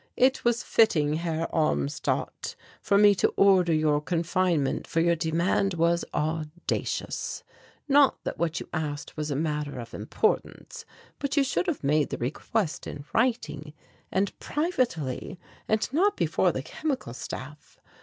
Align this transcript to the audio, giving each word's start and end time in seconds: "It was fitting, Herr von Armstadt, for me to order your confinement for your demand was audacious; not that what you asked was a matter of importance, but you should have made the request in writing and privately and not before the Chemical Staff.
"It 0.17 0.43
was 0.43 0.63
fitting, 0.63 1.13
Herr 1.17 1.45
von 1.45 1.49
Armstadt, 1.53 2.55
for 2.81 2.97
me 2.97 3.13
to 3.13 3.27
order 3.37 3.71
your 3.71 4.01
confinement 4.01 4.87
for 4.87 4.99
your 4.99 5.15
demand 5.15 5.75
was 5.75 6.03
audacious; 6.11 7.43
not 7.87 8.17
that 8.23 8.39
what 8.39 8.59
you 8.59 8.67
asked 8.73 9.15
was 9.15 9.29
a 9.29 9.35
matter 9.35 9.79
of 9.79 9.93
importance, 9.93 10.85
but 11.19 11.37
you 11.37 11.43
should 11.43 11.67
have 11.67 11.83
made 11.83 12.09
the 12.09 12.17
request 12.17 12.87
in 12.87 13.05
writing 13.13 13.73
and 14.11 14.35
privately 14.39 15.39
and 15.67 15.87
not 15.93 16.17
before 16.17 16.51
the 16.51 16.63
Chemical 16.63 17.13
Staff. 17.13 17.79